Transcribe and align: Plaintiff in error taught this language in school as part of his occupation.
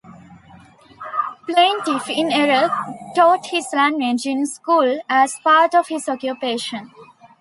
Plaintiff 1.45 2.09
in 2.09 2.31
error 2.31 2.69
taught 3.15 3.47
this 3.51 3.71
language 3.71 4.25
in 4.25 4.47
school 4.47 4.99
as 5.07 5.35
part 5.43 5.75
of 5.75 5.89
his 5.89 6.09
occupation. 6.09 6.89